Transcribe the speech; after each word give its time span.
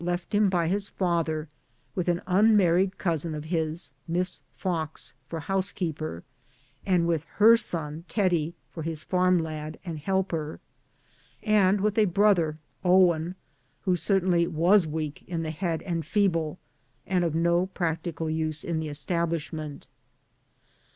left 0.03 0.33
him 0.33 0.49
by 0.49 0.67
his 0.67 0.89
father, 0.89 1.47
with 1.93 2.07
an 2.07 2.23
unmarried 2.25 2.97
cousin 2.97 3.35
of 3.35 3.43
his, 3.45 3.91
Miss 4.07 4.41
Fox, 4.55 5.13
for 5.27 5.41
housekeeper, 5.41 6.23
and 6.87 7.05
with 7.07 7.23
her 7.35 7.55
son 7.55 8.03
Teddie 8.07 8.55
for 8.71 8.81
his 8.81 9.03
farm 9.03 9.37
lad 9.37 9.77
and 9.85 9.99
helper; 9.99 10.59
and 11.43 11.81
with 11.81 11.99
a 11.99 12.05
brother, 12.05 12.57
Owen, 12.83 13.35
who 13.81 13.95
certainly 13.95 14.47
was 14.47 14.87
weak 14.87 15.21
in 15.27 15.43
the 15.43 15.51
head 15.51 15.83
and 15.83 16.03
feeble, 16.03 16.57
and 17.05 17.23
of 17.23 17.35
no 17.35 17.67
practical 17.67 18.27
use 18.27 18.63
in 18.63 18.79
the 18.79 18.89
establishment. 18.89 19.85